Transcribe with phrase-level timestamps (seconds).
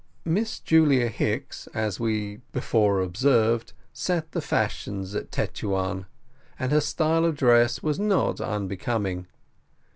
[0.25, 6.07] Miss Julia Hicks, as we before observed, set the fashions at Tetuan,
[6.57, 9.27] and her style of dress was not unbecoming.